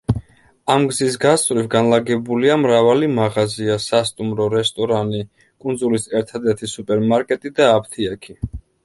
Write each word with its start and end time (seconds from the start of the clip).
ამ 0.75 0.85
გზის 0.91 1.15
გასწვრივ 1.25 1.65
განლაგებულია 1.73 2.55
მრავალი 2.61 3.09
მაღაზია, 3.17 3.75
სასტუმრო, 3.83 4.47
რესტორანი, 4.55 5.21
კუნძულის 5.67 6.09
ერთადერთი 6.21 6.71
სუპერმარკეტი 6.73 7.53
და 7.61 7.69
აფთიაქი. 7.77 8.37